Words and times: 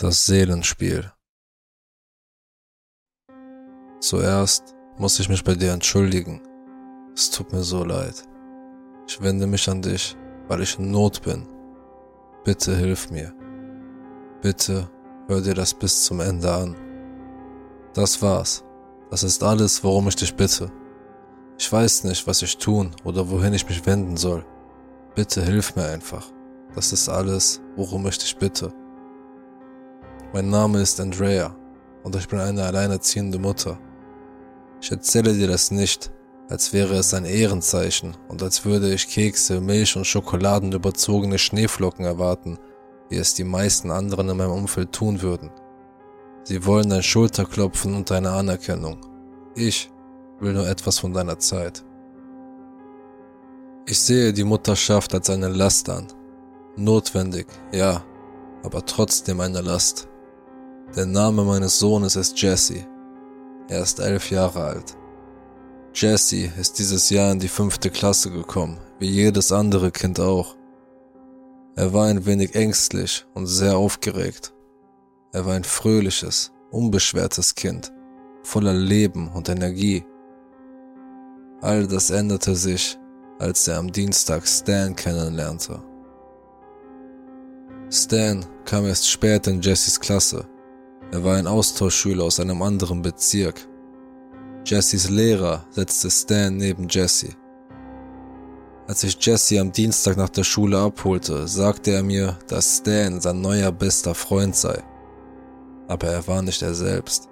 Das 0.00 0.26
Seelenspiel. 0.26 1.10
Zuerst 3.98 4.76
muss 4.96 5.18
ich 5.18 5.28
mich 5.28 5.42
bei 5.42 5.56
dir 5.56 5.72
entschuldigen. 5.72 6.40
Es 7.16 7.32
tut 7.32 7.52
mir 7.52 7.64
so 7.64 7.82
leid. 7.82 8.14
Ich 9.08 9.20
wende 9.20 9.48
mich 9.48 9.68
an 9.68 9.82
dich, 9.82 10.16
weil 10.46 10.62
ich 10.62 10.78
in 10.78 10.92
Not 10.92 11.22
bin. 11.22 11.48
Bitte 12.44 12.76
hilf 12.76 13.10
mir. 13.10 13.34
Bitte 14.40 14.88
hör 15.26 15.40
dir 15.40 15.54
das 15.54 15.74
bis 15.74 16.04
zum 16.04 16.20
Ende 16.20 16.52
an. 16.52 16.76
Das 17.92 18.22
war's. 18.22 18.62
Das 19.10 19.24
ist 19.24 19.42
alles, 19.42 19.82
worum 19.82 20.06
ich 20.06 20.14
dich 20.14 20.32
bitte. 20.36 20.70
Ich 21.58 21.72
weiß 21.72 22.04
nicht, 22.04 22.24
was 22.28 22.42
ich 22.42 22.56
tun 22.58 22.94
oder 23.02 23.28
wohin 23.30 23.52
ich 23.52 23.68
mich 23.68 23.84
wenden 23.84 24.16
soll. 24.16 24.46
Bitte 25.16 25.42
hilf 25.42 25.74
mir 25.74 25.86
einfach. 25.86 26.30
Das 26.76 26.92
ist 26.92 27.08
alles, 27.08 27.60
worum 27.74 28.06
ich 28.06 28.18
dich 28.18 28.36
bitte. 28.36 28.72
Mein 30.34 30.50
Name 30.50 30.82
ist 30.82 31.00
Andrea 31.00 31.56
und 32.02 32.14
ich 32.14 32.28
bin 32.28 32.38
eine 32.38 32.62
alleinerziehende 32.64 33.38
Mutter. 33.38 33.78
Ich 34.78 34.90
erzähle 34.90 35.32
dir 35.32 35.48
das 35.48 35.70
nicht, 35.70 36.12
als 36.50 36.74
wäre 36.74 36.96
es 36.96 37.14
ein 37.14 37.24
Ehrenzeichen 37.24 38.14
und 38.28 38.42
als 38.42 38.66
würde 38.66 38.92
ich 38.92 39.08
Kekse, 39.08 39.62
Milch 39.62 39.96
und 39.96 40.06
Schokoladen 40.06 40.72
überzogene 40.72 41.38
Schneeflocken 41.38 42.04
erwarten, 42.04 42.58
wie 43.08 43.16
es 43.16 43.32
die 43.32 43.44
meisten 43.44 43.90
anderen 43.90 44.28
in 44.28 44.36
meinem 44.36 44.52
Umfeld 44.52 44.92
tun 44.92 45.22
würden. 45.22 45.50
Sie 46.44 46.66
wollen 46.66 46.90
dein 46.90 47.02
Schulterklopfen 47.02 47.94
und 47.94 48.10
deine 48.10 48.30
Anerkennung. 48.30 48.98
Ich 49.54 49.90
will 50.40 50.52
nur 50.52 50.68
etwas 50.68 50.98
von 50.98 51.14
deiner 51.14 51.38
Zeit. 51.38 51.82
Ich 53.86 53.98
sehe 53.98 54.34
die 54.34 54.44
Mutterschaft 54.44 55.14
als 55.14 55.30
eine 55.30 55.48
Last 55.48 55.88
an. 55.88 56.06
Notwendig, 56.76 57.46
ja, 57.72 58.04
aber 58.62 58.84
trotzdem 58.84 59.40
eine 59.40 59.62
Last. 59.62 60.06
Der 60.96 61.04
Name 61.04 61.44
meines 61.44 61.78
Sohnes 61.78 62.16
ist 62.16 62.40
Jesse. 62.40 62.86
Er 63.68 63.82
ist 63.82 64.00
elf 64.00 64.30
Jahre 64.30 64.64
alt. 64.64 64.96
Jesse 65.94 66.50
ist 66.58 66.78
dieses 66.78 67.10
Jahr 67.10 67.30
in 67.30 67.38
die 67.38 67.48
fünfte 67.48 67.90
Klasse 67.90 68.30
gekommen, 68.30 68.78
wie 68.98 69.08
jedes 69.10 69.52
andere 69.52 69.90
Kind 69.90 70.18
auch. 70.18 70.56
Er 71.76 71.92
war 71.92 72.06
ein 72.06 72.24
wenig 72.24 72.54
ängstlich 72.54 73.26
und 73.34 73.46
sehr 73.46 73.76
aufgeregt. 73.76 74.54
Er 75.32 75.44
war 75.44 75.54
ein 75.54 75.64
fröhliches, 75.64 76.52
unbeschwertes 76.70 77.54
Kind, 77.54 77.92
voller 78.42 78.72
Leben 78.72 79.28
und 79.28 79.50
Energie. 79.50 80.06
All 81.60 81.86
das 81.86 82.08
änderte 82.08 82.56
sich, 82.56 82.98
als 83.38 83.68
er 83.68 83.76
am 83.76 83.92
Dienstag 83.92 84.48
Stan 84.48 84.96
kennenlernte. 84.96 85.82
Stan 87.90 88.44
kam 88.64 88.86
erst 88.86 89.08
spät 89.10 89.46
in 89.46 89.60
Jessys 89.60 90.00
Klasse 90.00 90.48
er 91.10 91.24
war 91.24 91.36
ein 91.36 91.46
Austauschschüler 91.46 92.24
aus 92.24 92.38
einem 92.38 92.60
anderen 92.62 93.00
Bezirk. 93.00 93.66
Jessys 94.64 95.08
Lehrer 95.08 95.64
setzte 95.70 96.10
Stan 96.10 96.54
neben 96.54 96.88
Jesse. 96.88 97.30
Als 98.86 99.02
ich 99.02 99.16
Jesse 99.24 99.58
am 99.60 99.72
Dienstag 99.72 100.16
nach 100.16 100.28
der 100.28 100.44
Schule 100.44 100.78
abholte, 100.78 101.48
sagte 101.48 101.92
er 101.92 102.02
mir, 102.02 102.38
dass 102.48 102.78
Stan 102.78 103.20
sein 103.20 103.40
neuer 103.40 103.72
bester 103.72 104.14
Freund 104.14 104.54
sei. 104.54 104.82
Aber 105.88 106.08
er 106.08 106.26
war 106.26 106.42
nicht 106.42 106.60
er 106.60 106.74
selbst. 106.74 107.28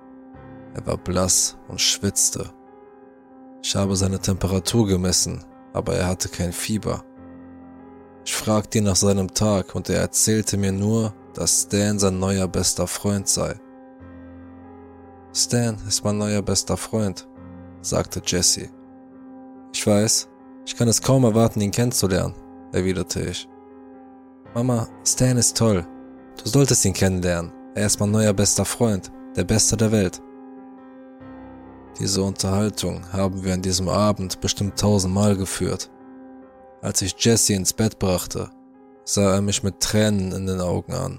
Er 0.75 0.87
war 0.87 0.97
blass 0.97 1.57
und 1.69 1.81
schwitzte. 1.81 2.51
Ich 3.63 3.77
habe 3.77 3.97
seine 3.97 4.19
Temperatur 4.19 4.87
gemessen, 4.87 5.45
aber 5.73 5.97
er 5.97 6.07
hatte 6.07 6.29
kein 6.31 6.53
Fieber. 6.53 7.05
Ich 8.25 8.35
fragte 8.35 8.79
ihn 8.79 8.85
nach 8.85 8.97
seinem 8.97 9.33
Tag 9.35 9.75
und 9.75 9.89
er 9.91 10.01
erzählte 10.01 10.57
mir 10.57 10.73
nur, 10.73 11.15
dass 11.35 11.63
Stan 11.63 11.99
sein 11.99 12.19
neuer 12.19 12.49
bester 12.49 12.87
Freund 12.87 13.29
sei. 13.29 13.61
Stan 15.39 15.77
ist 15.87 16.03
mein 16.03 16.17
neuer 16.17 16.41
bester 16.41 16.79
Freund, 16.79 17.29
sagte 17.83 18.23
Jesse. 18.25 18.71
Ich 19.75 19.87
weiß, 19.87 20.29
ich 20.65 20.75
kann 20.75 20.89
es 20.89 21.03
kaum 21.03 21.25
erwarten, 21.25 21.61
ihn 21.61 21.73
kennenzulernen, 21.73 22.35
erwiderte 22.73 23.21
ich. 23.21 23.47
Mama, 24.55 24.89
Stan 25.05 25.37
ist 25.37 25.55
toll. 25.55 25.87
Du 26.43 26.49
solltest 26.49 26.87
ihn 26.87 26.95
kennenlernen. 26.95 27.53
Er 27.75 27.85
ist 27.85 28.01
mein 28.01 28.13
neuer 28.13 28.33
bester 28.33 28.65
Freund, 28.65 29.13
der 29.37 29.45
Beste 29.45 29.77
der 29.77 29.93
Welt. 29.93 30.23
Diese 32.01 32.23
Unterhaltung 32.23 33.13
haben 33.13 33.45
wir 33.45 33.53
an 33.53 33.61
diesem 33.61 33.91
Abend 33.91 34.41
bestimmt 34.41 34.81
tausendmal 34.81 35.37
geführt. 35.37 35.91
Als 36.81 37.03
ich 37.03 37.15
Jesse 37.19 37.53
ins 37.53 37.75
Bett 37.75 37.99
brachte, 37.99 38.49
sah 39.05 39.35
er 39.35 39.43
mich 39.43 39.63
mit 39.63 39.81
Tränen 39.81 40.33
in 40.33 40.47
den 40.47 40.63
Augen 40.63 40.95
an 40.95 41.19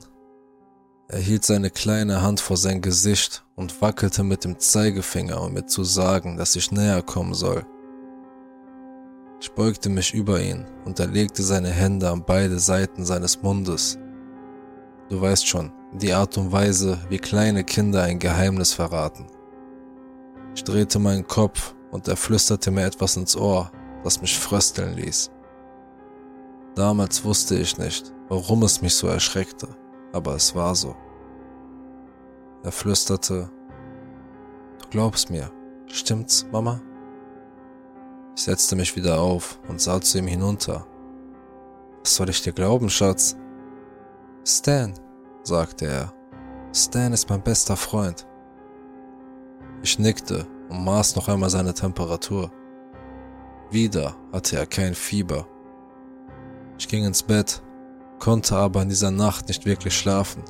er 1.10 1.20
hielt 1.20 1.46
seine 1.46 1.70
kleine 1.70 2.22
Hand 2.22 2.42
vor 2.42 2.58
sein 2.58 2.82
Gesicht 2.82 3.46
und 3.56 3.82
wackelte 3.82 4.24
mit 4.24 4.44
dem 4.44 4.60
Zeigefinger, 4.60 5.42
um 5.42 5.54
mir 5.54 5.66
zu 5.66 5.86
sagen, 5.86 6.36
dass 6.36 6.56
ich 6.58 6.72
näher 6.72 7.02
kommen 7.02 7.34
soll. 7.34 7.66
Ich 9.40 9.52
beugte 9.52 9.90
mich 9.90 10.14
über 10.14 10.42
ihn 10.42 10.66
und 10.84 11.00
er 11.00 11.08
legte 11.08 11.44
seine 11.44 11.70
Hände 11.70 12.10
an 12.10 12.24
beide 12.26 12.60
Seiten 12.60 13.06
seines 13.06 13.42
Mundes. 13.42 13.98
Du 15.10 15.22
weißt 15.22 15.48
schon, 15.48 15.72
die 15.94 16.12
Art 16.12 16.38
und 16.38 16.52
Weise, 16.52 17.00
wie 17.08 17.20
kleine 17.20 17.64
Kinder 17.64 18.04
ein 18.04 18.20
Geheimnis 18.20 18.74
verraten. 18.74 19.28
Ich 20.56 20.64
drehte 20.66 21.00
meinen 21.00 21.26
Kopf 21.26 21.74
und 21.92 22.10
er 22.10 22.18
flüsterte 22.18 22.70
mir 22.70 22.86
etwas 22.86 23.16
ins 23.16 23.38
Ohr, 23.38 23.72
das 24.04 24.20
mich 24.20 24.38
frösteln 24.38 24.96
ließ. 24.96 25.32
Damals 26.76 27.24
wusste 27.24 27.56
ich 27.56 27.78
nicht, 27.78 28.12
warum 28.28 28.64
es 28.64 28.82
mich 28.82 28.96
so 28.96 29.08
erschreckte 29.08 29.70
aber 30.14 30.36
es 30.36 30.56
war 30.56 30.76
so. 30.76 30.96
Er 32.64 32.72
flüsterte, 32.72 33.50
Du 34.82 34.88
glaubst 34.90 35.30
mir, 35.30 35.52
stimmt's, 35.88 36.46
Mama? 36.52 36.82
Ich 38.36 38.44
setzte 38.44 38.76
mich 38.76 38.96
wieder 38.96 39.20
auf 39.20 39.60
und 39.68 39.82
sah 39.82 40.00
zu 40.00 40.20
ihm 40.20 40.28
hinunter. 40.28 40.88
Was 42.04 42.16
soll 42.16 42.30
ich 42.30 42.42
dir 42.42 42.54
glauben, 42.54 42.90
Schatz? 42.90 43.36
Stan, 44.46 44.94
sagte 45.44 45.88
er. 45.88 46.14
Stan 46.74 47.12
ist 47.12 47.30
mein 47.30 47.42
bester 47.42 47.76
Freund. 47.76 48.26
Ich 49.82 50.00
nickte 50.00 50.48
und 50.70 50.86
maß 50.86 51.16
noch 51.16 51.28
einmal 51.28 51.50
seine 51.50 51.74
Temperatur. 51.74 52.52
Wieder 53.72 54.16
hatte 54.32 54.58
er 54.58 54.66
kein 54.68 54.94
Fieber. 54.96 55.48
Ich 56.80 56.88
ging 56.88 57.04
ins 57.04 57.24
Bett 57.24 57.62
konnte 58.20 58.56
aber 58.56 58.82
in 58.82 58.90
dieser 58.90 59.12
Nacht 59.12 59.48
nicht 59.48 59.66
wirklich 59.66 59.98
schlafen. 59.98 60.44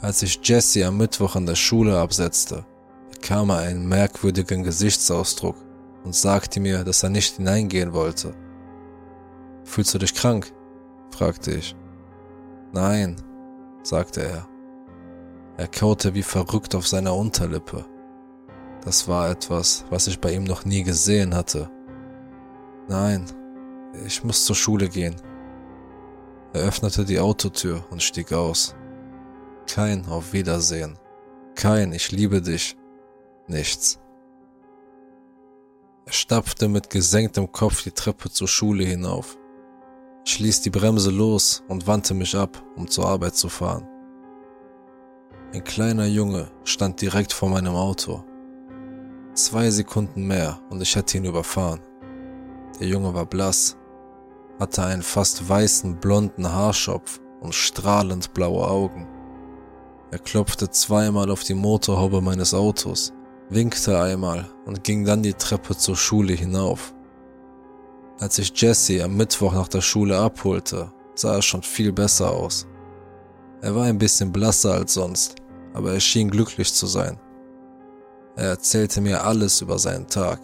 Als 0.00 0.22
ich 0.22 0.40
Jesse 0.42 0.86
am 0.86 0.98
Mittwoch 0.98 1.36
an 1.36 1.46
der 1.46 1.54
Schule 1.54 1.98
absetzte, 1.98 2.64
bekam 3.10 3.50
er 3.50 3.58
einen 3.58 3.88
merkwürdigen 3.88 4.62
Gesichtsausdruck 4.62 5.56
und 6.04 6.14
sagte 6.14 6.60
mir, 6.60 6.84
dass 6.84 7.02
er 7.02 7.08
nicht 7.10 7.36
hineingehen 7.36 7.92
wollte. 7.92 8.34
Fühlst 9.64 9.94
du 9.94 9.98
dich 9.98 10.14
krank? 10.14 10.52
fragte 11.10 11.52
ich. 11.52 11.74
Nein, 12.72 13.16
sagte 13.82 14.22
er. 14.22 14.48
Er 15.56 15.68
kaute 15.68 16.14
wie 16.14 16.22
verrückt 16.22 16.74
auf 16.74 16.86
seiner 16.86 17.14
Unterlippe. 17.14 17.86
Das 18.84 19.08
war 19.08 19.30
etwas, 19.30 19.84
was 19.90 20.06
ich 20.06 20.20
bei 20.20 20.32
ihm 20.32 20.44
noch 20.44 20.64
nie 20.64 20.82
gesehen 20.82 21.34
hatte. 21.34 21.70
Nein, 22.88 23.24
ich 24.04 24.22
muss 24.22 24.44
zur 24.44 24.54
Schule 24.54 24.88
gehen, 24.88 25.16
er 26.56 26.66
öffnete 26.66 27.04
die 27.04 27.20
Autotür 27.20 27.84
und 27.90 28.02
stieg 28.02 28.32
aus. 28.32 28.74
Kein 29.68 30.06
Auf 30.06 30.32
Wiedersehen. 30.32 30.98
Kein 31.54 31.92
Ich 31.92 32.12
liebe 32.12 32.40
dich. 32.40 32.76
Nichts. 33.46 33.98
Er 36.06 36.12
stapfte 36.12 36.68
mit 36.68 36.90
gesenktem 36.90 37.50
Kopf 37.50 37.82
die 37.82 37.90
Treppe 37.90 38.30
zur 38.30 38.48
Schule 38.48 38.84
hinauf. 38.84 39.36
Ich 40.24 40.38
ließ 40.38 40.62
die 40.62 40.70
Bremse 40.70 41.10
los 41.10 41.62
und 41.68 41.86
wandte 41.86 42.14
mich 42.14 42.36
ab, 42.36 42.62
um 42.76 42.88
zur 42.88 43.06
Arbeit 43.06 43.36
zu 43.36 43.48
fahren. 43.48 43.88
Ein 45.52 45.64
kleiner 45.64 46.06
Junge 46.06 46.50
stand 46.64 47.00
direkt 47.00 47.32
vor 47.32 47.48
meinem 47.48 47.74
Auto. 47.74 48.24
Zwei 49.34 49.70
Sekunden 49.70 50.26
mehr 50.26 50.60
und 50.70 50.80
ich 50.80 50.96
hätte 50.96 51.18
ihn 51.18 51.24
überfahren. 51.24 51.80
Der 52.80 52.88
Junge 52.88 53.14
war 53.14 53.26
blass 53.26 53.76
hatte 54.58 54.84
einen 54.84 55.02
fast 55.02 55.48
weißen 55.48 55.96
blonden 55.96 56.50
Haarschopf 56.50 57.20
und 57.40 57.54
strahlend 57.54 58.32
blaue 58.34 58.66
Augen. 58.66 59.06
Er 60.10 60.18
klopfte 60.18 60.70
zweimal 60.70 61.30
auf 61.30 61.42
die 61.42 61.54
Motorhaube 61.54 62.20
meines 62.20 62.54
Autos, 62.54 63.12
winkte 63.50 64.00
einmal 64.00 64.48
und 64.64 64.84
ging 64.84 65.04
dann 65.04 65.22
die 65.22 65.34
Treppe 65.34 65.76
zur 65.76 65.96
Schule 65.96 66.32
hinauf. 66.32 66.94
Als 68.18 68.38
ich 68.38 68.52
Jesse 68.54 69.02
am 69.04 69.16
Mittwoch 69.16 69.52
nach 69.52 69.68
der 69.68 69.82
Schule 69.82 70.16
abholte, 70.18 70.92
sah 71.14 71.34
er 71.34 71.42
schon 71.42 71.62
viel 71.62 71.92
besser 71.92 72.30
aus. 72.30 72.66
Er 73.60 73.74
war 73.74 73.84
ein 73.84 73.98
bisschen 73.98 74.32
blasser 74.32 74.74
als 74.74 74.94
sonst, 74.94 75.36
aber 75.74 75.92
er 75.92 76.00
schien 76.00 76.30
glücklich 76.30 76.72
zu 76.72 76.86
sein. 76.86 77.18
Er 78.36 78.50
erzählte 78.50 79.00
mir 79.00 79.24
alles 79.24 79.60
über 79.60 79.78
seinen 79.78 80.06
Tag. 80.06 80.40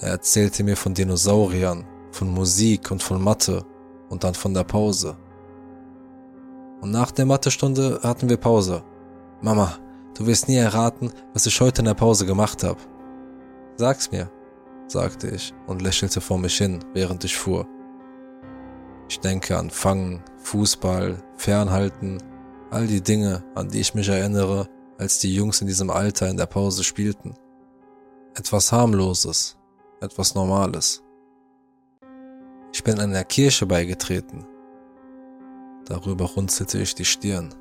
Er 0.00 0.10
erzählte 0.10 0.62
mir 0.64 0.76
von 0.76 0.94
Dinosauriern, 0.94 1.84
von 2.16 2.32
Musik 2.32 2.90
und 2.90 3.02
von 3.02 3.22
Mathe 3.22 3.64
und 4.08 4.24
dann 4.24 4.34
von 4.34 4.54
der 4.54 4.64
Pause. 4.64 5.16
Und 6.80 6.90
nach 6.90 7.10
der 7.10 7.26
Mathestunde 7.26 8.00
hatten 8.02 8.28
wir 8.28 8.38
Pause. 8.38 8.82
Mama, 9.42 9.78
du 10.16 10.26
wirst 10.26 10.48
nie 10.48 10.56
erraten, 10.56 11.12
was 11.34 11.46
ich 11.46 11.60
heute 11.60 11.82
in 11.82 11.86
der 11.86 11.94
Pause 11.94 12.24
gemacht 12.24 12.64
habe. 12.64 12.80
Sag's 13.76 14.10
mir, 14.10 14.30
sagte 14.88 15.28
ich 15.28 15.52
und 15.66 15.82
lächelte 15.82 16.20
vor 16.20 16.38
mich 16.38 16.56
hin, 16.56 16.82
während 16.94 17.22
ich 17.24 17.36
fuhr. 17.36 17.66
Ich 19.08 19.20
denke 19.20 19.58
an 19.58 19.70
Fangen, 19.70 20.22
Fußball, 20.38 21.22
Fernhalten, 21.36 22.22
all 22.70 22.86
die 22.86 23.02
Dinge, 23.02 23.44
an 23.54 23.68
die 23.68 23.80
ich 23.80 23.94
mich 23.94 24.08
erinnere, 24.08 24.68
als 24.98 25.18
die 25.18 25.34
Jungs 25.34 25.60
in 25.60 25.66
diesem 25.66 25.90
Alter 25.90 26.28
in 26.28 26.38
der 26.38 26.46
Pause 26.46 26.82
spielten. 26.82 27.34
Etwas 28.34 28.72
harmloses, 28.72 29.58
etwas 30.00 30.34
Normales. 30.34 31.05
Ich 32.76 32.84
bin 32.84 33.00
einer 33.00 33.24
Kirche 33.24 33.64
beigetreten. 33.64 34.44
Darüber 35.86 36.26
runzelte 36.26 36.76
ich 36.76 36.94
die 36.94 37.06
Stirn. 37.06 37.54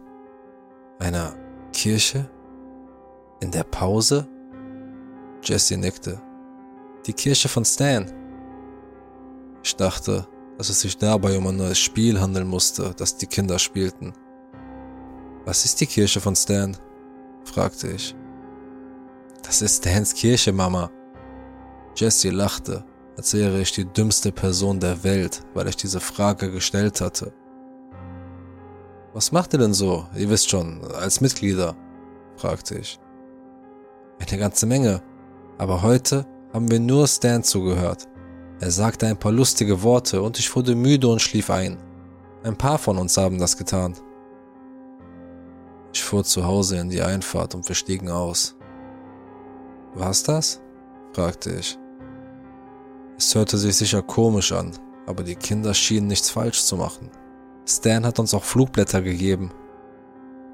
Einer 0.99 1.33
Kirche? 1.71 2.29
In 3.39 3.49
der 3.49 3.63
Pause? 3.63 4.27
Jesse 5.41 5.77
nickte. 5.77 6.21
Die 7.05 7.13
Kirche 7.13 7.47
von 7.47 7.63
Stan. 7.63 8.11
Ich 9.63 9.77
dachte, 9.77 10.27
dass 10.57 10.67
es 10.67 10.81
sich 10.81 10.97
dabei 10.97 11.37
um 11.37 11.47
ein 11.47 11.55
neues 11.55 11.79
Spiel 11.79 12.19
handeln 12.19 12.49
musste, 12.49 12.93
das 12.97 13.15
die 13.15 13.27
Kinder 13.27 13.57
spielten. 13.57 14.11
Was 15.45 15.63
ist 15.63 15.79
die 15.79 15.87
Kirche 15.87 16.19
von 16.19 16.35
Stan? 16.35 16.75
fragte 17.45 17.87
ich. 17.87 18.13
Das 19.43 19.61
ist 19.61 19.77
Stans 19.77 20.13
Kirche, 20.13 20.51
Mama. 20.51 20.91
Jessie 21.95 22.31
lachte, 22.31 22.83
als 23.17 23.33
wäre 23.33 23.59
ich 23.61 23.71
die 23.71 23.85
dümmste 23.85 24.31
Person 24.31 24.79
der 24.79 25.03
Welt, 25.03 25.41
weil 25.53 25.67
ich 25.67 25.77
diese 25.77 25.99
Frage 25.99 26.51
gestellt 26.51 27.01
hatte. 27.01 27.33
Was 29.13 29.31
macht 29.31 29.53
ihr 29.53 29.59
denn 29.59 29.73
so, 29.73 30.05
ihr 30.15 30.29
wisst 30.29 30.49
schon, 30.49 30.81
als 30.93 31.21
Mitglieder? 31.21 31.75
fragte 32.35 32.77
ich. 32.77 32.99
Eine 34.19 34.37
ganze 34.39 34.65
Menge, 34.65 35.01
aber 35.57 35.81
heute 35.81 36.25
haben 36.53 36.69
wir 36.69 36.79
nur 36.79 37.07
Stan 37.07 37.43
zugehört. 37.43 38.07
Er 38.59 38.71
sagte 38.71 39.07
ein 39.07 39.17
paar 39.17 39.31
lustige 39.31 39.83
Worte 39.83 40.21
und 40.21 40.39
ich 40.39 40.53
wurde 40.55 40.75
müde 40.75 41.07
und 41.07 41.21
schlief 41.21 41.49
ein. 41.49 41.77
Ein 42.43 42.57
paar 42.57 42.77
von 42.77 42.97
uns 42.97 43.17
haben 43.17 43.39
das 43.39 43.57
getan. 43.57 43.95
Ich 45.93 46.03
fuhr 46.03 46.23
zu 46.23 46.45
Hause 46.45 46.77
in 46.77 46.89
die 46.89 47.01
Einfahrt 47.01 47.55
und 47.55 47.67
wir 47.67 47.75
stiegen 47.75 48.09
aus. 48.09 48.55
War's 49.93 50.23
das? 50.23 50.61
fragte 51.13 51.51
ich. 51.51 51.77
Es 53.17 53.33
hörte 53.33 53.57
sich 53.57 53.75
sicher 53.75 54.01
komisch 54.01 54.51
an, 54.51 54.71
aber 55.05 55.23
die 55.23 55.35
Kinder 55.35 55.73
schienen 55.73 56.07
nichts 56.07 56.29
falsch 56.29 56.63
zu 56.63 56.75
machen. 56.75 57.09
Stan 57.67 58.05
hat 58.05 58.19
uns 58.19 58.33
auch 58.33 58.43
Flugblätter 58.43 59.01
gegeben. 59.01 59.51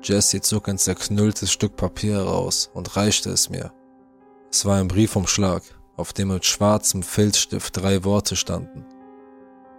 Jesse 0.03 0.41
zog 0.41 0.69
ein 0.69 0.77
zerknülltes 0.77 1.51
Stück 1.51 1.75
Papier 1.75 2.15
heraus 2.15 2.69
und 2.73 2.95
reichte 2.95 3.29
es 3.31 3.49
mir. 3.49 3.71
Es 4.51 4.65
war 4.65 4.77
ein 4.77 4.87
Briefumschlag, 4.87 5.63
auf 5.97 6.13
dem 6.13 6.29
mit 6.29 6.45
schwarzem 6.45 7.03
Filzstift 7.03 7.77
drei 7.77 8.03
Worte 8.03 8.35
standen. 8.35 8.85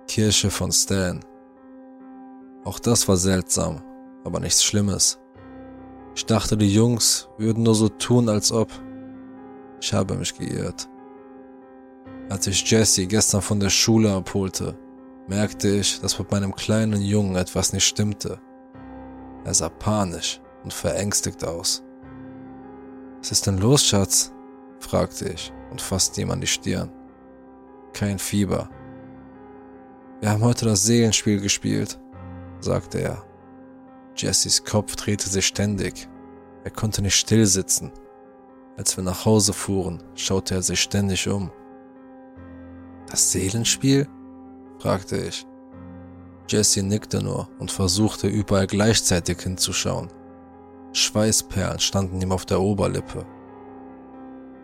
Kirche 0.08 0.50
von 0.50 0.72
Stan. 0.72 1.24
Auch 2.64 2.78
das 2.78 3.08
war 3.08 3.16
seltsam, 3.16 3.82
aber 4.24 4.40
nichts 4.40 4.62
Schlimmes. 4.62 5.18
Ich 6.14 6.26
dachte, 6.26 6.56
die 6.56 6.72
Jungs 6.72 7.28
würden 7.38 7.62
nur 7.62 7.74
so 7.74 7.88
tun, 7.88 8.28
als 8.28 8.52
ob. 8.52 8.68
Ich 9.80 9.92
habe 9.92 10.14
mich 10.14 10.34
geirrt. 10.36 10.88
Als 12.28 12.46
ich 12.46 12.68
Jesse 12.70 13.06
gestern 13.06 13.42
von 13.42 13.60
der 13.60 13.70
Schule 13.70 14.12
abholte, 14.12 14.78
merkte 15.28 15.68
ich, 15.68 16.00
dass 16.00 16.18
mit 16.18 16.30
meinem 16.30 16.54
kleinen 16.54 17.02
Jungen 17.02 17.36
etwas 17.36 17.72
nicht 17.72 17.84
stimmte. 17.84 18.40
Er 19.44 19.54
sah 19.54 19.68
panisch 19.68 20.40
und 20.64 20.72
verängstigt 20.72 21.44
aus. 21.44 21.82
Was 23.18 23.32
ist 23.32 23.46
denn 23.46 23.58
los, 23.58 23.84
Schatz? 23.84 24.32
fragte 24.80 25.28
ich 25.28 25.52
und 25.70 25.80
fasste 25.80 26.20
ihm 26.20 26.30
an 26.30 26.40
die 26.40 26.46
Stirn. 26.46 26.90
Kein 27.92 28.18
Fieber. 28.18 28.68
Wir 30.20 30.30
haben 30.30 30.42
heute 30.42 30.64
das 30.64 30.84
Seelenspiel 30.84 31.40
gespielt, 31.40 31.98
sagte 32.60 33.00
er. 33.00 33.24
Jessys 34.16 34.64
Kopf 34.64 34.96
drehte 34.96 35.28
sich 35.28 35.46
ständig. 35.46 36.08
Er 36.64 36.70
konnte 36.70 37.02
nicht 37.02 37.16
still 37.16 37.46
sitzen. 37.46 37.92
Als 38.76 38.96
wir 38.96 39.04
nach 39.04 39.24
Hause 39.24 39.52
fuhren, 39.52 40.02
schaute 40.14 40.54
er 40.54 40.62
sich 40.62 40.80
ständig 40.80 41.28
um. 41.28 41.50
Das 43.12 43.30
Seelenspiel? 43.30 44.08
fragte 44.78 45.18
ich. 45.18 45.46
Jesse 46.48 46.82
nickte 46.82 47.22
nur 47.22 47.46
und 47.58 47.70
versuchte 47.70 48.26
überall 48.26 48.66
gleichzeitig 48.66 49.38
hinzuschauen. 49.42 50.08
Schweißperlen 50.94 51.78
standen 51.78 52.22
ihm 52.22 52.32
auf 52.32 52.46
der 52.46 52.62
Oberlippe. 52.62 53.26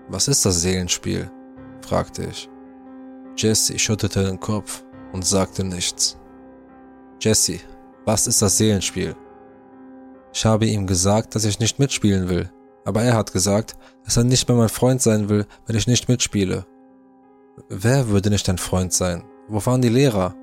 Was 0.09 0.29
ist 0.29 0.47
das 0.47 0.63
Seelenspiel? 0.63 1.31
fragte 1.87 2.25
ich. 2.25 2.49
Jesse 3.37 3.79
schüttelte 3.79 4.25
den 4.25 4.41
Kopf 4.41 4.83
und 5.13 5.27
sagte 5.27 5.63
nichts. 5.63 6.17
Jesse, 7.21 7.61
was 8.07 8.27
ist 8.27 8.41
das 8.41 8.57
Seelenspiel? 8.57 9.15
Ich 10.33 10.47
habe 10.47 10.65
ihm 10.65 10.87
gesagt, 10.87 11.35
dass 11.35 11.45
ich 11.45 11.61
nicht 11.61 11.79
mitspielen 11.79 12.31
will, 12.31 12.51
aber 12.87 13.03
er 13.03 13.15
hat 13.15 13.31
gesagt, 13.31 13.77
dass 14.07 14.17
er 14.17 14.25
nicht 14.25 14.49
mehr 14.49 14.57
mein 14.57 14.71
Freund 14.71 15.03
sein 15.03 15.29
will, 15.29 15.45
wenn 15.67 15.77
ich 15.77 15.87
nicht 15.87 16.09
mitspiele. 16.09 16.65
Wer 17.69 18.09
würde 18.09 18.31
nicht 18.31 18.49
dein 18.49 18.59
Freund 18.59 18.93
sein? 18.93 19.25
Wo 19.49 19.65
waren 19.65 19.83
die 19.83 19.89
Lehrer? 19.89 20.35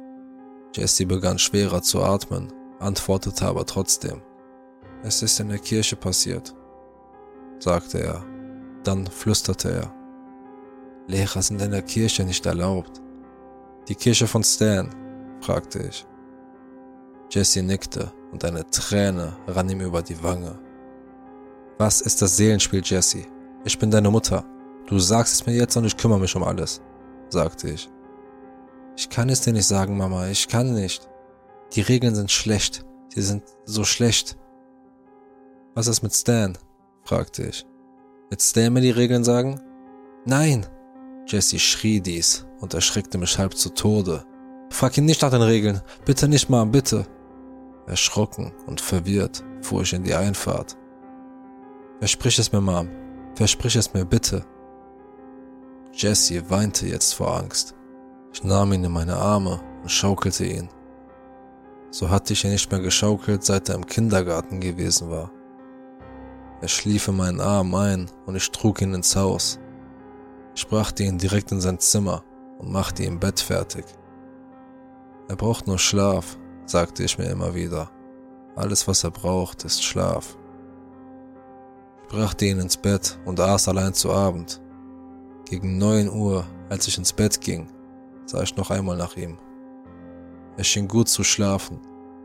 Jesse 0.73 1.06
begann 1.06 1.39
schwerer 1.39 1.81
zu 1.81 2.03
atmen, 2.03 2.51
antwortete 2.79 3.45
aber 3.45 3.65
trotzdem. 3.65 4.21
Es 5.03 5.21
ist 5.21 5.39
in 5.39 5.50
der 5.50 5.59
Kirche 5.59 5.95
passiert, 5.95 6.53
sagte 7.59 8.00
er. 8.00 8.23
Dann 8.83 9.07
flüsterte 9.07 9.71
er. 9.71 9.94
Lehrer 11.07 11.41
sind 11.41 11.62
in 11.62 11.71
der 11.71 11.81
Kirche 11.81 12.23
nicht 12.23 12.45
erlaubt. 12.45 13.01
Die 13.88 13.95
Kirche 13.95 14.27
von 14.27 14.44
Stan? 14.44 14.89
fragte 15.41 15.79
ich. 15.79 16.06
Jesse 17.29 17.62
nickte 17.62 18.12
und 18.31 18.44
eine 18.44 18.69
Träne 18.69 19.38
rann 19.47 19.69
ihm 19.69 19.81
über 19.81 20.01
die 20.01 20.21
Wange. 20.23 20.57
Was 21.77 22.01
ist 22.01 22.21
das 22.21 22.38
Seelenspiel, 22.38 22.81
Jesse? 22.83 23.25
Ich 23.63 23.77
bin 23.77 23.91
deine 23.91 24.09
Mutter. 24.09 24.45
Du 24.88 25.00
sagst 25.00 25.33
es 25.33 25.45
mir 25.45 25.53
jetzt 25.53 25.75
und 25.77 25.85
ich 25.85 25.97
kümmere 25.97 26.19
mich 26.19 26.35
um 26.35 26.44
alles, 26.44 26.81
sagte 27.35 27.69
ich. 27.69 27.89
Ich 28.97 29.09
kann 29.09 29.29
es 29.29 29.41
dir 29.41 29.53
nicht 29.53 29.67
sagen, 29.67 29.97
Mama, 29.97 30.27
ich 30.29 30.47
kann 30.47 30.73
nicht. 30.73 31.07
Die 31.73 31.81
Regeln 31.81 32.15
sind 32.15 32.31
schlecht. 32.31 32.85
Sie 33.13 33.21
sind 33.21 33.43
so 33.65 33.83
schlecht. 33.83 34.37
Was 35.73 35.87
ist 35.87 36.01
mit 36.01 36.13
Stan? 36.13 36.57
fragte 37.03 37.43
ich. 37.43 37.65
Wird 38.29 38.41
Stan 38.41 38.74
mir 38.74 38.81
die 38.81 38.91
Regeln 38.91 39.24
sagen? 39.24 39.62
Nein! 40.25 40.65
Jesse 41.27 41.60
schrie 41.60 42.00
dies 42.01 42.45
und 42.62 42.74
erschreckte 42.74 43.17
mich 43.17 43.38
halb 43.38 43.55
zu 43.55 43.69
Tode. 43.69 44.25
Frag 44.69 44.98
ihn 44.98 45.05
nicht 45.05 45.21
nach 45.21 45.31
den 45.31 45.41
Regeln. 45.41 45.81
Bitte 46.05 46.27
nicht, 46.27 46.50
Mom, 46.50 46.71
bitte. 46.71 47.05
Erschrocken 47.88 48.53
und 48.65 48.81
verwirrt 48.81 49.43
fuhr 49.62 49.81
ich 49.81 49.93
in 49.93 50.03
die 50.03 50.13
Einfahrt. 50.13 50.77
Versprich 52.00 52.39
es 52.39 52.51
mir, 52.51 52.62
Mom. 52.62 52.89
Versprich 53.36 53.75
es 53.75 53.93
mir 53.93 54.05
bitte. 54.05 54.45
Jesse 55.95 56.49
weinte 56.49 56.87
jetzt 56.87 57.13
vor 57.13 57.37
Angst. 57.37 57.73
Ich 58.33 58.43
nahm 58.43 58.73
ihn 58.73 58.83
in 58.83 58.91
meine 58.91 59.15
Arme 59.15 59.61
und 59.81 59.89
schaukelte 59.89 60.45
ihn. 60.45 60.69
So 61.89 62.09
hatte 62.09 62.33
ich 62.33 62.43
ihn 62.43 62.51
nicht 62.51 62.69
mehr 62.69 62.81
geschaukelt, 62.81 63.43
seit 63.43 63.69
er 63.69 63.75
im 63.75 63.85
Kindergarten 63.85 64.59
gewesen 64.59 65.09
war. 65.09 65.31
Er 66.61 66.67
schlief 66.67 67.07
in 67.07 67.17
meinen 67.17 67.39
Arm 67.39 67.73
ein 67.75 68.11
und 68.25 68.35
ich 68.35 68.51
trug 68.51 68.81
ihn 68.81 68.93
ins 68.93 69.15
Haus. 69.15 69.59
Ich 70.55 70.67
brachte 70.67 71.03
ihn 71.03 71.17
direkt 71.17 71.51
in 71.51 71.61
sein 71.61 71.79
Zimmer 71.79 72.23
und 72.59 72.71
machte 72.71 73.03
ihm 73.03 73.19
Bett 73.19 73.39
fertig. 73.39 73.85
Er 75.27 75.35
braucht 75.35 75.67
nur 75.67 75.79
Schlaf 75.79 76.37
sagte 76.65 77.03
ich 77.03 77.17
mir 77.17 77.25
immer 77.25 77.53
wieder. 77.55 77.91
Alles, 78.55 78.87
was 78.87 79.03
er 79.03 79.11
braucht, 79.11 79.63
ist 79.63 79.83
Schlaf. 79.83 80.37
Ich 82.03 82.09
brachte 82.09 82.45
ihn 82.45 82.59
ins 82.59 82.77
Bett 82.77 83.19
und 83.25 83.39
aß 83.39 83.67
allein 83.67 83.93
zu 83.93 84.11
Abend. 84.11 84.61
Gegen 85.45 85.77
neun 85.77 86.09
Uhr, 86.09 86.45
als 86.69 86.87
ich 86.87 86.97
ins 86.97 87.13
Bett 87.13 87.39
ging, 87.39 87.67
sah 88.25 88.41
ich 88.41 88.55
noch 88.55 88.71
einmal 88.71 88.97
nach 88.97 89.15
ihm. 89.15 89.37
Er 90.57 90.63
schien 90.63 90.87
gut 90.87 91.07
zu 91.07 91.23
schlafen, 91.23 91.79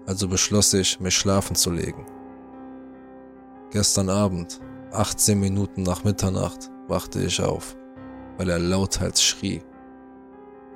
also 0.06 0.26
beschloss 0.26 0.72
ich, 0.72 0.98
mich 1.00 1.14
schlafen 1.14 1.54
zu 1.54 1.70
legen. 1.70 2.06
Gestern 3.70 4.08
Abend, 4.08 4.60
18 4.92 5.38
Minuten 5.38 5.82
nach 5.82 6.02
Mitternacht, 6.02 6.70
wachte 6.88 7.22
ich 7.22 7.40
auf, 7.42 7.76
weil 8.38 8.48
er 8.48 8.58
lauthals 8.58 9.22
schrie. 9.22 9.62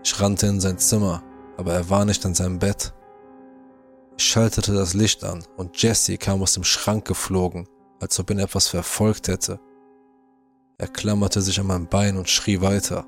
Ich 0.05 0.21
rannte 0.21 0.47
in 0.47 0.61
sein 0.61 0.79
Zimmer, 0.79 1.23
aber 1.57 1.73
er 1.73 1.89
war 1.89 2.05
nicht 2.05 2.25
in 2.25 2.35
seinem 2.35 2.59
Bett. 2.59 2.93
Ich 4.19 4.25
schaltete 4.25 4.75
das 4.75 4.95
Licht 4.95 5.25
an 5.25 5.43
und 5.57 5.81
Jesse 5.81 6.19
kam 6.19 6.43
aus 6.43 6.55
dem 6.55 6.65
Schrank 6.65 7.07
geflogen, 7.07 7.67
als 8.01 8.21
ob 8.21 8.31
ihn 8.31 8.39
etwas 8.39 8.69
verfolgt 8.69 9.29
hätte. 9.29 9.59
Er 10.77 10.89
klammerte 10.89 11.41
sich 11.41 11.61
an 11.61 11.69
mein 11.69 11.87
Bein 11.87 12.17
und 12.17 12.29
schrie 12.29 12.61
weiter. 12.61 13.07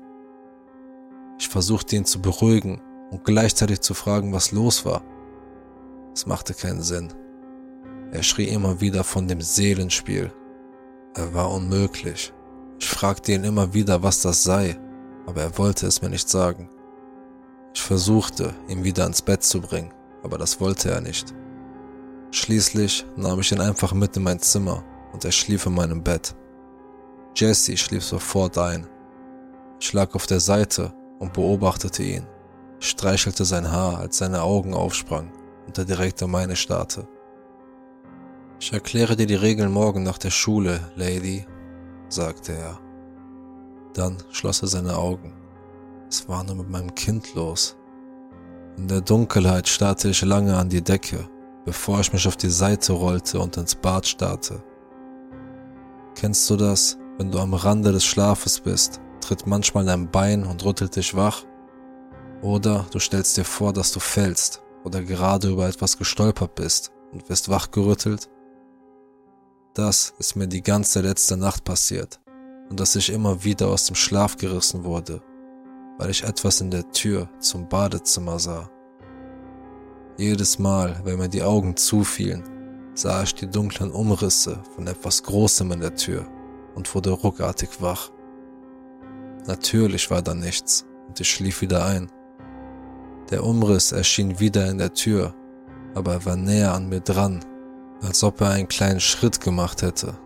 Ich 1.37 1.49
versuchte 1.49 1.97
ihn 1.97 2.05
zu 2.05 2.21
beruhigen 2.21 2.81
und 3.11 3.25
gleichzeitig 3.25 3.81
zu 3.81 3.93
fragen, 3.93 4.31
was 4.31 4.53
los 4.53 4.85
war. 4.85 5.03
Es 6.13 6.25
machte 6.25 6.53
keinen 6.53 6.81
Sinn. 6.81 7.13
Er 8.11 8.23
schrie 8.23 8.47
immer 8.47 8.79
wieder 8.79 9.03
von 9.03 9.27
dem 9.27 9.41
Seelenspiel. 9.41 10.31
Er 11.13 11.33
war 11.33 11.51
unmöglich. 11.51 12.33
Ich 12.79 12.87
fragte 12.87 13.33
ihn 13.33 13.43
immer 13.43 13.73
wieder, 13.73 14.01
was 14.01 14.21
das 14.21 14.43
sei, 14.43 14.79
aber 15.25 15.41
er 15.41 15.57
wollte 15.57 15.87
es 15.87 16.01
mir 16.01 16.09
nicht 16.09 16.29
sagen. 16.29 16.69
Ich 17.73 17.81
versuchte, 17.81 18.53
ihn 18.69 18.85
wieder 18.85 19.05
ins 19.05 19.21
Bett 19.21 19.43
zu 19.43 19.59
bringen, 19.59 19.93
aber 20.23 20.37
das 20.37 20.61
wollte 20.61 20.89
er 20.89 21.01
nicht. 21.01 21.33
Schließlich 22.31 23.05
nahm 23.17 23.41
ich 23.41 23.51
ihn 23.51 23.59
einfach 23.59 23.93
mit 23.93 24.15
in 24.15 24.23
mein 24.23 24.39
Zimmer 24.39 24.85
und 25.11 25.25
er 25.25 25.31
schlief 25.31 25.65
in 25.65 25.73
meinem 25.75 26.01
Bett. 26.01 26.33
Jesse 27.37 27.77
schlief 27.77 28.03
sofort 28.03 28.57
ein. 28.57 28.87
Ich 29.79 29.93
lag 29.93 30.15
auf 30.15 30.25
der 30.25 30.39
Seite 30.39 30.91
und 31.19 31.33
beobachtete 31.33 32.01
ihn, 32.01 32.25
streichelte 32.79 33.45
sein 33.45 33.71
Haar, 33.71 33.99
als 33.99 34.17
seine 34.17 34.41
Augen 34.41 34.73
aufsprangen 34.73 35.31
und 35.67 35.77
er 35.77 35.85
direkt 35.85 36.23
an 36.23 36.31
meine 36.31 36.55
starrte. 36.55 37.07
Ich 38.59 38.73
erkläre 38.73 39.15
dir 39.15 39.27
die 39.27 39.35
Regeln 39.35 39.71
morgen 39.71 40.01
nach 40.01 40.17
der 40.17 40.31
Schule, 40.31 40.79
Lady, 40.95 41.45
sagte 42.09 42.53
er. 42.53 42.79
Dann 43.93 44.17
schloss 44.31 44.63
er 44.63 44.67
seine 44.67 44.97
Augen. 44.97 45.35
Es 46.09 46.27
war 46.27 46.43
nur 46.43 46.55
mit 46.55 46.69
meinem 46.69 46.95
Kind 46.95 47.35
los. 47.35 47.77
In 48.77 48.87
der 48.87 49.01
Dunkelheit 49.01 49.67
starrte 49.67 50.09
ich 50.09 50.23
lange 50.23 50.57
an 50.57 50.69
die 50.69 50.83
Decke, 50.83 51.29
bevor 51.65 51.99
ich 51.99 52.11
mich 52.11 52.27
auf 52.27 52.35
die 52.35 52.49
Seite 52.49 52.93
rollte 52.93 53.39
und 53.39 53.57
ins 53.57 53.75
Bad 53.75 54.07
starrte. 54.07 54.63
Kennst 56.15 56.49
du 56.49 56.55
das, 56.55 56.97
wenn 57.17 57.31
du 57.31 57.39
am 57.39 57.53
Rande 57.53 57.91
des 57.91 58.05
Schlafes 58.05 58.59
bist, 58.59 59.01
tritt 59.21 59.47
manchmal 59.47 59.85
dein 59.85 60.09
Bein 60.11 60.45
und 60.45 60.63
rüttelt 60.63 60.95
dich 60.95 61.15
wach? 61.15 61.43
Oder 62.41 62.85
du 62.91 62.99
stellst 62.99 63.37
dir 63.37 63.43
vor, 63.43 63.73
dass 63.73 63.91
du 63.91 63.99
fällst 63.99 64.61
oder 64.83 65.01
gerade 65.01 65.49
über 65.49 65.67
etwas 65.67 65.97
gestolpert 65.97 66.53
bist 66.55 66.91
und 67.11 67.27
wirst 67.29 67.49
wachgerüttelt? 67.49 68.29
Das 69.73 70.13
ist 70.19 70.35
mir 70.35 70.47
die 70.47 70.61
ganze 70.61 71.01
letzte 71.01 71.37
Nacht 71.37 71.63
passiert 71.63 72.19
und 72.69 72.79
dass 72.79 72.95
ich 72.95 73.11
immer 73.11 73.43
wieder 73.43 73.67
aus 73.67 73.85
dem 73.85 73.95
Schlaf 73.95 74.37
gerissen 74.37 74.83
wurde, 74.83 75.21
weil 75.97 76.11
ich 76.11 76.23
etwas 76.23 76.61
in 76.61 76.69
der 76.69 76.91
Tür 76.91 77.29
zum 77.39 77.67
Badezimmer 77.67 78.37
sah. 78.37 78.69
Jedes 80.17 80.59
Mal, 80.59 81.01
wenn 81.03 81.17
mir 81.17 81.29
die 81.29 81.43
Augen 81.43 81.75
zufielen, 81.75 82.43
sah 82.93 83.23
ich 83.23 83.33
die 83.35 83.49
dunklen 83.49 83.91
Umrisse 83.91 84.61
von 84.75 84.87
etwas 84.87 85.23
Großem 85.23 85.71
in 85.71 85.79
der 85.79 85.95
Tür 85.95 86.27
und 86.77 86.95
wurde 86.95 87.09
ruckartig 87.09 87.81
wach. 87.81 88.11
Natürlich 89.47 90.09
war 90.09 90.21
da 90.21 90.33
nichts 90.33 90.85
und 91.09 91.19
ich 91.19 91.29
schlief 91.29 91.61
wieder 91.61 91.85
ein. 91.85 92.09
Der 93.29 93.43
Umriss 93.43 93.91
erschien 93.91 94.39
wieder 94.39 94.69
in 94.69 94.77
der 94.77 94.93
Tür, 94.93 95.33
aber 95.93 96.13
er 96.13 96.25
war 96.25 96.37
näher 96.37 96.73
an 96.73 96.87
mir 96.87 97.01
dran 97.01 97.43
als 98.01 98.23
ob 98.23 98.41
er 98.41 98.51
einen 98.51 98.67
kleinen 98.67 98.99
Schritt 98.99 99.41
gemacht 99.41 99.81
hätte. 99.81 100.17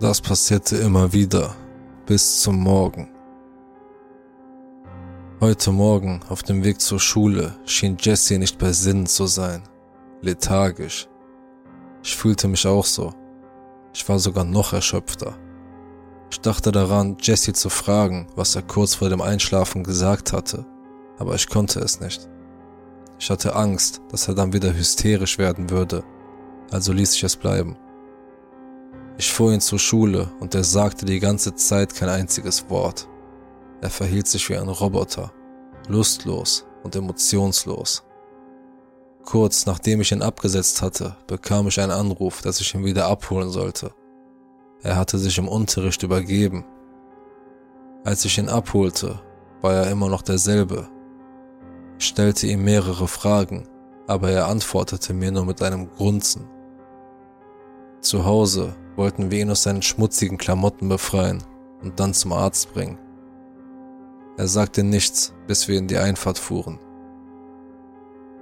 Das 0.00 0.20
passierte 0.20 0.76
immer 0.76 1.12
wieder, 1.12 1.54
bis 2.06 2.40
zum 2.42 2.58
Morgen. 2.60 3.08
Heute 5.40 5.72
Morgen 5.72 6.20
auf 6.28 6.42
dem 6.42 6.64
Weg 6.64 6.80
zur 6.80 7.00
Schule 7.00 7.56
schien 7.64 7.96
Jesse 8.00 8.38
nicht 8.38 8.58
bei 8.58 8.72
Sinnen 8.72 9.06
zu 9.06 9.26
sein, 9.26 9.62
lethargisch. 10.22 11.08
Ich 12.02 12.16
fühlte 12.16 12.48
mich 12.48 12.66
auch 12.66 12.84
so. 12.84 13.12
Ich 13.92 14.08
war 14.08 14.18
sogar 14.18 14.44
noch 14.44 14.72
erschöpfter. 14.72 15.36
Ich 16.30 16.40
dachte 16.40 16.72
daran, 16.72 17.16
Jesse 17.20 17.52
zu 17.52 17.68
fragen, 17.68 18.26
was 18.34 18.56
er 18.56 18.62
kurz 18.62 18.96
vor 18.96 19.08
dem 19.08 19.20
Einschlafen 19.20 19.84
gesagt 19.84 20.32
hatte, 20.32 20.66
aber 21.18 21.34
ich 21.34 21.48
konnte 21.48 21.80
es 21.80 22.00
nicht. 22.00 22.28
Ich 23.18 23.30
hatte 23.30 23.54
Angst, 23.54 24.02
dass 24.10 24.28
er 24.28 24.34
dann 24.34 24.52
wieder 24.52 24.74
hysterisch 24.74 25.38
werden 25.38 25.70
würde 25.70 26.04
also 26.70 26.92
ließ 26.92 27.14
ich 27.14 27.22
es 27.22 27.36
bleiben. 27.36 27.76
Ich 29.16 29.32
fuhr 29.32 29.52
ihn 29.52 29.60
zur 29.60 29.78
Schule 29.78 30.28
und 30.40 30.54
er 30.54 30.64
sagte 30.64 31.06
die 31.06 31.20
ganze 31.20 31.54
Zeit 31.54 31.94
kein 31.94 32.08
einziges 32.08 32.68
Wort. 32.68 33.08
Er 33.80 33.90
verhielt 33.90 34.26
sich 34.26 34.48
wie 34.48 34.56
ein 34.56 34.68
Roboter, 34.68 35.32
lustlos 35.88 36.66
und 36.82 36.96
emotionslos. 36.96 38.02
Kurz 39.24 39.66
nachdem 39.66 40.00
ich 40.00 40.10
ihn 40.10 40.20
abgesetzt 40.20 40.82
hatte, 40.82 41.16
bekam 41.26 41.68
ich 41.68 41.80
einen 41.80 41.92
Anruf, 41.92 42.42
dass 42.42 42.60
ich 42.60 42.74
ihn 42.74 42.84
wieder 42.84 43.06
abholen 43.06 43.50
sollte. 43.50 43.92
Er 44.84 44.96
hatte 44.96 45.18
sich 45.18 45.38
im 45.38 45.48
Unterricht 45.48 46.02
übergeben. 46.02 46.64
Als 48.04 48.24
ich 48.26 48.36
ihn 48.36 48.50
abholte, 48.50 49.18
war 49.62 49.72
er 49.72 49.90
immer 49.90 50.10
noch 50.10 50.20
derselbe. 50.20 50.88
Ich 51.98 52.04
stellte 52.04 52.46
ihm 52.46 52.64
mehrere 52.64 53.08
Fragen, 53.08 53.66
aber 54.06 54.30
er 54.30 54.46
antwortete 54.46 55.14
mir 55.14 55.32
nur 55.32 55.46
mit 55.46 55.62
einem 55.62 55.90
Grunzen. 55.90 56.46
Zu 58.02 58.26
Hause 58.26 58.76
wollten 58.96 59.30
wir 59.30 59.40
ihn 59.40 59.50
aus 59.50 59.62
seinen 59.62 59.80
schmutzigen 59.80 60.36
Klamotten 60.36 60.90
befreien 60.90 61.42
und 61.82 61.98
dann 61.98 62.12
zum 62.12 62.34
Arzt 62.34 62.74
bringen. 62.74 62.98
Er 64.36 64.48
sagte 64.48 64.82
nichts, 64.82 65.32
bis 65.46 65.66
wir 65.66 65.78
in 65.78 65.88
die 65.88 65.96
Einfahrt 65.96 66.38
fuhren. 66.38 66.78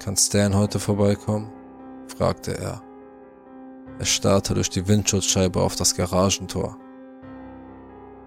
Kann 0.01 0.17
Stan 0.17 0.57
heute 0.57 0.81
vorbeikommen? 0.81 1.53
fragte 2.09 2.59
er. 2.59 2.83
Er 3.99 4.05
starrte 4.05 4.55
durch 4.55 4.71
die 4.71 4.87
Windschutzscheibe 4.89 5.61
auf 5.61 5.77
das 5.77 5.95
Garagentor. 5.95 6.77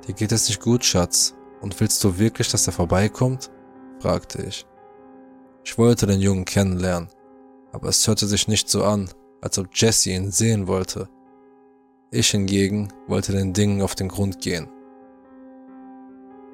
Dir 0.07 0.13
geht 0.13 0.31
es 0.31 0.47
nicht 0.47 0.61
gut, 0.61 0.85
Schatz, 0.85 1.35
und 1.61 1.79
willst 1.79 2.03
du 2.03 2.17
wirklich, 2.17 2.49
dass 2.49 2.67
er 2.67 2.73
vorbeikommt? 2.73 3.51
fragte 3.99 4.43
ich. 4.43 4.65
Ich 5.63 5.77
wollte 5.77 6.05
den 6.05 6.21
Jungen 6.21 6.45
kennenlernen, 6.45 7.09
aber 7.71 7.89
es 7.89 8.07
hörte 8.07 8.27
sich 8.27 8.47
nicht 8.47 8.69
so 8.69 8.83
an, 8.83 9.09
als 9.41 9.57
ob 9.57 9.67
Jesse 9.73 10.11
ihn 10.11 10.31
sehen 10.31 10.67
wollte. 10.67 11.09
Ich 12.11 12.29
hingegen 12.29 12.93
wollte 13.07 13.31
den 13.31 13.53
Dingen 13.53 13.81
auf 13.81 13.95
den 13.95 14.07
Grund 14.07 14.39
gehen. 14.41 14.69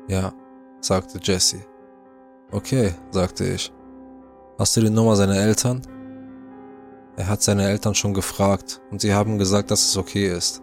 Ja, 0.07 0.33
sagte 0.79 1.19
Jesse. 1.21 1.65
Okay, 2.51 2.93
sagte 3.11 3.45
ich. 3.45 3.71
Hast 4.57 4.75
du 4.75 4.81
die 4.81 4.89
Nummer 4.89 5.15
seiner 5.15 5.37
Eltern? 5.37 5.81
Er 7.17 7.27
hat 7.27 7.41
seine 7.41 7.67
Eltern 7.67 7.93
schon 7.93 8.13
gefragt 8.13 8.81
und 8.89 9.01
sie 9.01 9.13
haben 9.13 9.37
gesagt, 9.37 9.71
dass 9.71 9.85
es 9.85 9.97
okay 9.97 10.27
ist. 10.27 10.61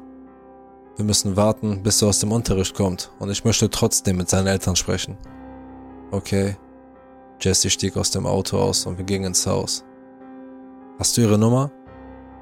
Wir 0.96 1.04
müssen 1.04 1.36
warten, 1.36 1.82
bis 1.82 2.02
er 2.02 2.08
aus 2.08 2.18
dem 2.18 2.32
Unterricht 2.32 2.74
kommt 2.74 3.12
und 3.18 3.30
ich 3.30 3.44
möchte 3.44 3.70
trotzdem 3.70 4.16
mit 4.16 4.28
seinen 4.28 4.48
Eltern 4.48 4.76
sprechen. 4.76 5.16
Okay. 6.10 6.56
Jesse 7.40 7.70
stieg 7.70 7.96
aus 7.96 8.10
dem 8.10 8.26
Auto 8.26 8.58
aus 8.58 8.86
und 8.86 8.98
wir 8.98 9.04
gingen 9.04 9.26
ins 9.26 9.46
Haus. 9.46 9.84
Hast 10.98 11.16
du 11.16 11.20
ihre 11.20 11.38
Nummer? 11.38 11.70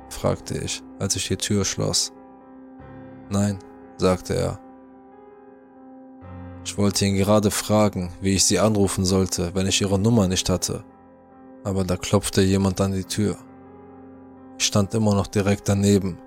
fragte 0.09 0.57
ich, 0.57 0.83
als 0.99 1.17
ich 1.17 1.29
die 1.29 1.37
Tür 1.37 1.65
schloss. 1.65 2.13
Nein, 3.29 3.59
sagte 3.99 4.35
er. 4.35 4.61
Ich 6.65 6.79
wollte 6.79 7.05
ihn 7.05 7.17
gerade 7.17 7.51
fragen, 7.51 8.13
wie 8.21 8.35
ich 8.35 8.45
sie 8.45 8.59
anrufen 8.59 9.05
sollte, 9.05 9.55
wenn 9.55 9.67
ich 9.67 9.81
ihre 9.81 9.99
Nummer 9.99 10.27
nicht 10.29 10.49
hatte. 10.49 10.85
Aber 11.65 11.85
da 11.85 11.97
klopfte 11.97 12.43
jemand 12.43 12.81
an 12.81 12.93
die 12.93 13.05
Tür. 13.05 13.37
Ich 14.59 14.67
stand 14.67 14.95
immer 14.95 15.15
noch 15.15 15.27
direkt 15.27 15.69
daneben. 15.69 16.19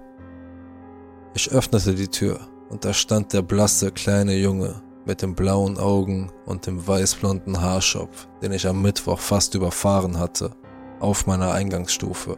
Ich 1.33 1.51
öffnete 1.51 1.95
die 1.95 2.07
Tür 2.07 2.39
und 2.69 2.85
da 2.85 2.93
stand 2.93 3.33
der 3.33 3.41
blasse 3.41 3.91
kleine 3.91 4.35
Junge 4.35 4.81
mit 5.05 5.21
den 5.21 5.33
blauen 5.33 5.77
Augen 5.77 6.31
und 6.45 6.67
dem 6.67 6.85
weißblonden 6.85 7.61
Haarschopf, 7.61 8.27
den 8.41 8.51
ich 8.51 8.67
am 8.67 8.81
Mittwoch 8.81 9.19
fast 9.19 9.55
überfahren 9.55 10.19
hatte, 10.19 10.51
auf 10.99 11.25
meiner 11.25 11.51
Eingangsstufe. 11.51 12.37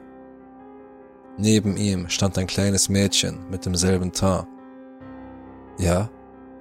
Neben 1.37 1.75
ihm 1.75 2.07
stand 2.09 2.37
ein 2.37 2.47
kleines 2.47 2.87
Mädchen 2.87 3.49
mit 3.49 3.65
demselben 3.65 4.11
Tar. 4.11 4.47
Ja? 5.77 6.09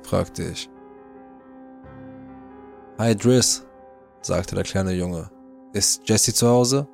fragte 0.02 0.44
ich. 0.44 0.70
Hi 2.98 3.14
Driss, 3.14 3.66
sagte 4.22 4.54
der 4.54 4.64
kleine 4.64 4.92
Junge. 4.92 5.30
Ist 5.72 6.08
Jesse 6.08 6.34
zu 6.34 6.48
Hause? 6.48 6.88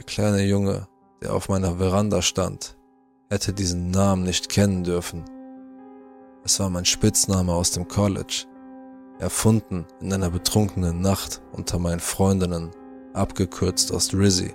Der 0.00 0.06
kleine 0.06 0.40
Junge, 0.40 0.88
der 1.22 1.34
auf 1.34 1.50
meiner 1.50 1.76
Veranda 1.76 2.22
stand, 2.22 2.78
hätte 3.28 3.52
diesen 3.52 3.90
Namen 3.90 4.22
nicht 4.22 4.48
kennen 4.48 4.82
dürfen. 4.82 5.26
Es 6.42 6.58
war 6.58 6.70
mein 6.70 6.86
Spitzname 6.86 7.52
aus 7.52 7.72
dem 7.72 7.86
College, 7.86 8.46
erfunden 9.18 9.84
in 10.00 10.10
einer 10.10 10.30
betrunkenen 10.30 11.02
Nacht 11.02 11.42
unter 11.52 11.78
meinen 11.78 12.00
Freundinnen, 12.00 12.70
abgekürzt 13.12 13.92
aus 13.92 14.08
Drizzy. 14.08 14.54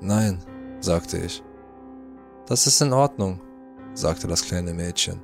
Nein, 0.00 0.40
sagte 0.80 1.18
ich. 1.18 1.40
Das 2.46 2.66
ist 2.66 2.82
in 2.82 2.92
Ordnung, 2.92 3.40
sagte 3.92 4.26
das 4.26 4.42
kleine 4.42 4.74
Mädchen. 4.74 5.22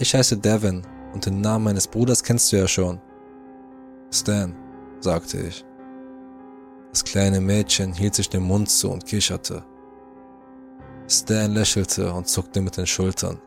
Ich 0.00 0.12
heiße 0.12 0.38
Devin 0.38 0.82
und 1.14 1.24
den 1.24 1.40
Namen 1.40 1.66
meines 1.66 1.86
Bruders 1.86 2.24
kennst 2.24 2.50
du 2.50 2.56
ja 2.56 2.66
schon. 2.66 3.00
Stan, 4.10 4.56
sagte 4.98 5.38
ich. 5.38 5.64
Das 6.92 7.04
kleine 7.04 7.40
Mädchen 7.40 7.94
hielt 7.94 8.14
sich 8.14 8.28
den 8.28 8.42
Mund 8.42 8.68
zu 8.68 8.90
und 8.90 9.06
kicherte. 9.06 9.64
Stan 11.08 11.50
lächelte 11.50 12.12
und 12.12 12.28
zuckte 12.28 12.60
mit 12.60 12.76
den 12.76 12.86
Schultern. 12.86 13.40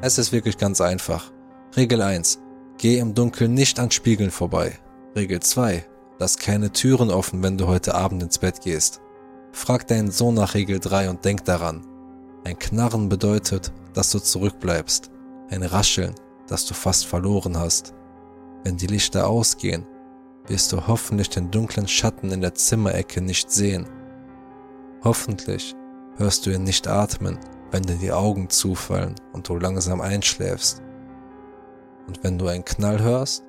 Es 0.00 0.16
ist 0.16 0.30
wirklich 0.30 0.56
ganz 0.56 0.80
einfach. 0.80 1.32
Regel 1.76 2.00
1. 2.00 2.38
Geh 2.78 2.98
im 2.98 3.14
Dunkeln 3.14 3.52
nicht 3.52 3.80
an 3.80 3.90
Spiegeln 3.90 4.30
vorbei. 4.30 4.78
Regel 5.16 5.40
2. 5.40 5.84
Lass 6.20 6.38
keine 6.38 6.70
Türen 6.70 7.10
offen, 7.10 7.42
wenn 7.42 7.58
du 7.58 7.66
heute 7.66 7.96
Abend 7.96 8.22
ins 8.22 8.38
Bett 8.38 8.60
gehst. 8.60 9.00
Frag 9.50 9.88
deinen 9.88 10.12
Sohn 10.12 10.34
nach 10.34 10.54
Regel 10.54 10.78
3 10.78 11.10
und 11.10 11.24
denk 11.24 11.44
daran. 11.46 11.84
Ein 12.44 12.60
Knarren 12.60 13.08
bedeutet, 13.08 13.72
dass 13.92 14.10
du 14.12 14.20
zurückbleibst. 14.20 15.10
Ein 15.50 15.64
Rascheln, 15.64 16.14
dass 16.46 16.64
du 16.64 16.74
fast 16.74 17.06
verloren 17.06 17.58
hast. 17.58 17.92
Wenn 18.62 18.76
die 18.76 18.86
Lichter 18.86 19.26
ausgehen, 19.28 19.84
wirst 20.48 20.72
du 20.72 20.86
hoffentlich 20.86 21.30
den 21.30 21.50
dunklen 21.50 21.88
Schatten 21.88 22.30
in 22.30 22.40
der 22.40 22.54
Zimmerecke 22.54 23.20
nicht 23.20 23.50
sehen. 23.50 23.88
Hoffentlich 25.02 25.74
hörst 26.16 26.46
du 26.46 26.50
ihn 26.50 26.64
nicht 26.64 26.88
atmen, 26.88 27.38
wenn 27.70 27.82
dir 27.82 27.96
die 27.96 28.12
Augen 28.12 28.48
zufallen 28.48 29.14
und 29.32 29.48
du 29.48 29.56
langsam 29.56 30.00
einschläfst. 30.00 30.82
Und 32.06 32.22
wenn 32.22 32.38
du 32.38 32.46
einen 32.46 32.64
Knall 32.64 33.02
hörst? 33.02 33.44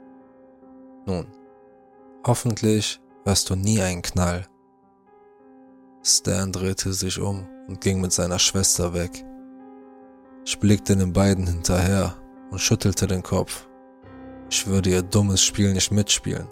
Nun, 1.06 1.28
hoffentlich 2.26 3.00
hörst 3.26 3.50
du 3.50 3.56
nie 3.56 3.82
einen 3.82 4.02
Knall. 4.02 4.48
Stan 6.04 6.52
drehte 6.52 6.94
sich 6.94 7.20
um 7.20 7.48
und 7.68 7.82
ging 7.82 8.02
mit 8.02 8.12
seiner 8.12 8.40
Schwester 8.40 8.94
weg. 8.94 9.26
Ich 10.46 10.60
blickte 10.60 10.96
den 10.96 11.14
beiden 11.14 11.46
hinterher 11.46 12.16
und 12.52 12.60
schüttelte 12.60 13.08
den 13.08 13.24
Kopf. 13.24 13.68
Ich 14.50 14.66
würde 14.68 14.90
ihr 14.90 15.02
dummes 15.02 15.44
Spiel 15.44 15.74
nicht 15.74 15.92
mitspielen. 15.92 16.48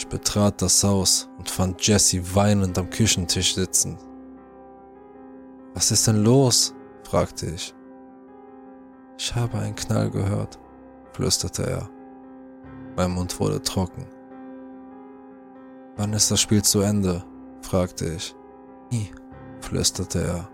Ich 0.00 0.08
betrat 0.08 0.62
das 0.62 0.82
Haus 0.82 1.28
und 1.36 1.50
fand 1.50 1.86
Jesse 1.86 2.34
weinend 2.34 2.78
am 2.78 2.88
Küchentisch 2.88 3.54
sitzen. 3.54 3.98
Was 5.74 5.90
ist 5.90 6.06
denn 6.06 6.24
los? 6.24 6.74
fragte 7.02 7.50
ich. 7.50 7.74
Ich 9.18 9.34
habe 9.34 9.58
einen 9.58 9.74
Knall 9.74 10.08
gehört, 10.10 10.58
flüsterte 11.12 11.66
er. 11.66 11.90
Mein 12.96 13.10
Mund 13.10 13.38
wurde 13.38 13.60
trocken. 13.60 14.06
Wann 15.96 16.14
ist 16.14 16.30
das 16.30 16.40
Spiel 16.40 16.62
zu 16.62 16.80
Ende? 16.80 17.22
fragte 17.60 18.14
ich. 18.14 18.34
Nie, 18.90 19.10
flüsterte 19.60 20.22
er. 20.22 20.48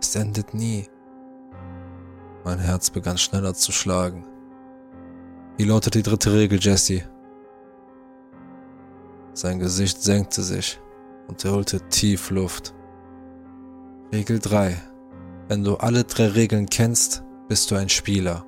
Es 0.00 0.14
endet 0.14 0.54
nie. 0.54 0.86
Mein 2.44 2.60
Herz 2.60 2.90
begann 2.90 3.18
schneller 3.18 3.54
zu 3.54 3.72
schlagen. 3.72 4.24
Wie 5.56 5.64
lautet 5.64 5.96
die 5.96 6.04
dritte 6.04 6.32
Regel, 6.32 6.60
Jesse? 6.60 7.02
Sein 9.38 9.60
Gesicht 9.60 10.02
senkte 10.02 10.42
sich 10.42 10.80
und 11.28 11.44
er 11.44 11.52
holte 11.52 11.80
tief 11.90 12.30
Luft. 12.30 12.74
Regel 14.12 14.40
3. 14.40 14.76
Wenn 15.46 15.62
du 15.62 15.76
alle 15.76 16.02
drei 16.02 16.26
Regeln 16.26 16.66
kennst, 16.66 17.22
bist 17.46 17.70
du 17.70 17.76
ein 17.76 17.88
Spieler. 17.88 18.44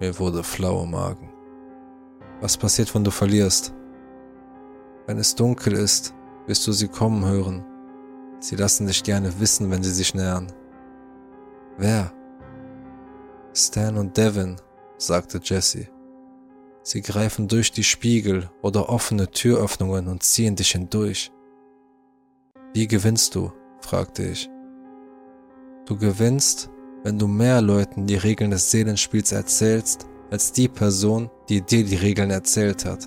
Mir 0.00 0.18
wurde 0.18 0.42
flau 0.42 0.82
im 0.82 0.90
Magen. 0.90 1.30
Was 2.40 2.56
passiert, 2.56 2.92
wenn 2.96 3.04
du 3.04 3.12
verlierst? 3.12 3.72
Wenn 5.06 5.18
es 5.18 5.36
dunkel 5.36 5.74
ist, 5.74 6.14
wirst 6.48 6.66
du 6.66 6.72
sie 6.72 6.88
kommen 6.88 7.24
hören. 7.24 7.64
Sie 8.40 8.56
lassen 8.56 8.88
dich 8.88 9.04
gerne 9.04 9.38
wissen, 9.38 9.70
wenn 9.70 9.84
sie 9.84 9.92
sich 9.92 10.16
nähern. 10.16 10.48
Wer? 11.76 12.12
Stan 13.54 13.98
und 13.98 14.16
Devin, 14.16 14.56
sagte 14.96 15.38
Jesse. 15.40 15.86
Sie 16.88 17.02
greifen 17.02 17.48
durch 17.48 17.70
die 17.70 17.84
Spiegel 17.84 18.48
oder 18.62 18.88
offene 18.88 19.30
Türöffnungen 19.30 20.08
und 20.08 20.22
ziehen 20.22 20.56
dich 20.56 20.70
hindurch. 20.70 21.30
Wie 22.72 22.88
gewinnst 22.88 23.34
du? 23.34 23.52
fragte 23.82 24.22
ich. 24.22 24.48
Du 25.84 25.98
gewinnst, 25.98 26.70
wenn 27.02 27.18
du 27.18 27.26
mehr 27.26 27.60
Leuten 27.60 28.06
die 28.06 28.14
Regeln 28.14 28.52
des 28.52 28.70
Seelenspiels 28.70 29.32
erzählst, 29.32 30.06
als 30.30 30.50
die 30.52 30.66
Person, 30.66 31.28
die 31.50 31.60
dir 31.60 31.84
die 31.84 31.96
Regeln 31.96 32.30
erzählt 32.30 32.86
hat. 32.86 33.06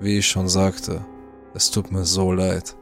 Wie 0.00 0.18
ich 0.18 0.26
schon 0.26 0.50
sagte, 0.50 1.06
es 1.54 1.70
tut 1.70 1.90
mir 1.90 2.04
so 2.04 2.32
leid. 2.32 2.76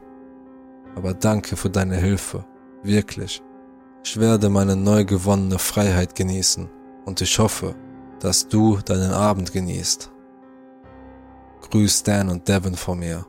Aber 0.95 1.13
danke 1.13 1.55
für 1.55 1.69
deine 1.69 1.95
Hilfe, 1.95 2.45
wirklich. 2.83 3.41
Ich 4.03 4.19
werde 4.19 4.49
meine 4.49 4.75
neu 4.75 5.05
gewonnene 5.05 5.59
Freiheit 5.59 6.13
genießen 6.13 6.69
und 7.05 7.21
ich 7.21 7.39
hoffe, 7.39 7.73
dass 8.23 8.47
du 8.47 8.77
deinen 8.77 9.11
Abend 9.11 9.51
genießt. 9.51 10.09
Grüß 11.69 12.03
Dan 12.03 12.29
und 12.29 12.47
Devin 12.47 12.75
von 12.75 12.99
mir. 12.99 13.25